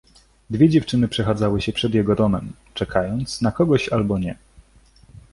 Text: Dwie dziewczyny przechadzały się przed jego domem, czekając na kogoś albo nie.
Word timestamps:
Dwie 0.49 0.69
dziewczyny 0.69 1.07
przechadzały 1.07 1.61
się 1.61 1.73
przed 1.73 1.93
jego 1.93 2.15
domem, 2.15 2.53
czekając 2.73 3.41
na 3.41 3.51
kogoś 3.51 3.89
albo 3.89 4.19
nie. 4.19 4.35